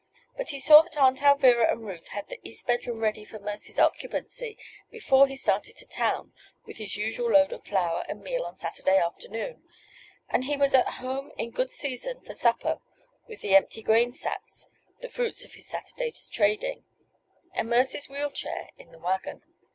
[0.35, 3.77] But he saw that Aunt Alvirah and Ruth had the east bedroom ready for Mercy's
[3.77, 4.57] occupancy
[4.89, 6.33] before he started to town
[6.65, 9.61] with his usual load of flour and meal on Saturday afternoon;
[10.27, 12.79] and he was at home in good season for supper
[13.27, 14.69] with the empty grain sacks,
[15.01, 16.83] the fruits of his Saturday's trading,
[17.53, 19.43] and Mercy's wheel chair in the wagon.